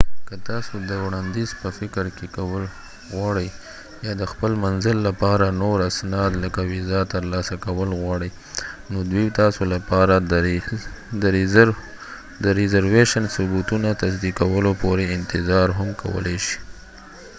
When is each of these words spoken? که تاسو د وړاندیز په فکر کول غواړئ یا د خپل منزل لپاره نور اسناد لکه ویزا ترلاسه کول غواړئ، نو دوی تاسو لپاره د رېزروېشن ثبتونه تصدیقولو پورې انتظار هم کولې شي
که 0.27 0.35
تاسو 0.49 0.73
د 0.89 0.91
وړاندیز 1.05 1.49
په 1.61 1.69
فکر 1.79 2.03
کول 2.35 2.63
غواړئ 3.15 3.49
یا 4.05 4.11
د 4.21 4.23
خپل 4.31 4.51
منزل 4.65 4.97
لپاره 5.07 5.57
نور 5.61 5.77
اسناد 5.89 6.31
لکه 6.43 6.61
ویزا 6.71 7.01
ترلاسه 7.13 7.55
کول 7.65 7.89
غواړئ، 8.01 8.29
نو 8.91 8.97
دوی 9.11 9.27
تاسو 9.39 9.61
لپاره 9.73 10.15
د 12.43 12.45
رېزروېشن 12.57 13.23
ثبتونه 13.35 13.89
تصدیقولو 14.03 14.71
پورې 14.81 15.03
انتظار 15.17 15.67
هم 15.79 15.89
کولې 16.01 16.37
شي 16.45 16.57